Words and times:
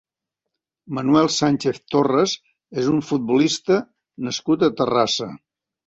Manuel 0.99 1.29
Sánchez 1.35 1.77
Torres 1.97 2.35
és 2.85 2.91
un 2.95 3.07
futbolista 3.13 3.81
nascut 4.31 4.71
a 4.71 4.77
Terrassa. 4.83 5.35